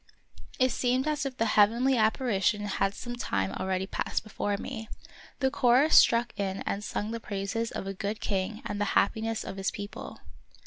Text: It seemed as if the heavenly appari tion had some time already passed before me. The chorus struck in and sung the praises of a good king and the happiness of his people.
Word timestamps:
It 0.57 0.71
seemed 0.71 1.07
as 1.07 1.27
if 1.27 1.37
the 1.37 1.45
heavenly 1.45 1.93
appari 1.93 2.41
tion 2.41 2.61
had 2.65 2.95
some 2.95 3.15
time 3.17 3.51
already 3.51 3.85
passed 3.85 4.23
before 4.23 4.57
me. 4.57 4.89
The 5.41 5.51
chorus 5.51 5.95
struck 5.95 6.33
in 6.39 6.63
and 6.65 6.83
sung 6.83 7.11
the 7.11 7.19
praises 7.19 7.69
of 7.69 7.85
a 7.85 7.93
good 7.93 8.19
king 8.19 8.63
and 8.65 8.81
the 8.81 8.85
happiness 8.97 9.43
of 9.43 9.57
his 9.57 9.69
people. 9.69 10.17